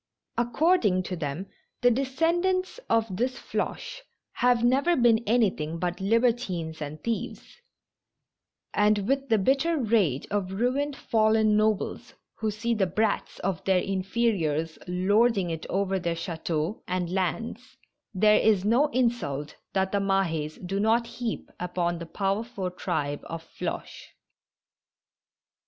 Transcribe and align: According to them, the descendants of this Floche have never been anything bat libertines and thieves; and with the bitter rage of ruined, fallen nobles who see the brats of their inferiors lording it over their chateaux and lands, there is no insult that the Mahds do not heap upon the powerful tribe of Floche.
According 0.35 1.03
to 1.03 1.15
them, 1.15 1.45
the 1.81 1.91
descendants 1.91 2.79
of 2.89 3.17
this 3.17 3.37
Floche 3.37 3.99
have 4.31 4.63
never 4.63 4.95
been 4.95 5.23
anything 5.27 5.77
bat 5.77 5.99
libertines 6.01 6.81
and 6.81 7.03
thieves; 7.03 7.57
and 8.73 9.07
with 9.07 9.29
the 9.29 9.37
bitter 9.37 9.77
rage 9.77 10.25
of 10.31 10.53
ruined, 10.53 10.95
fallen 10.95 11.55
nobles 11.55 12.15
who 12.39 12.49
see 12.49 12.73
the 12.73 12.87
brats 12.87 13.37
of 13.41 13.63
their 13.65 13.77
inferiors 13.79 14.79
lording 14.87 15.51
it 15.51 15.67
over 15.69 15.99
their 15.99 16.15
chateaux 16.15 16.81
and 16.87 17.11
lands, 17.13 17.77
there 18.11 18.39
is 18.39 18.65
no 18.65 18.87
insult 18.87 19.55
that 19.73 19.91
the 19.91 19.99
Mahds 19.99 20.57
do 20.65 20.79
not 20.79 21.05
heap 21.05 21.51
upon 21.59 21.99
the 21.99 22.07
powerful 22.07 22.71
tribe 22.71 23.19
of 23.25 23.43
Floche. 23.43 24.07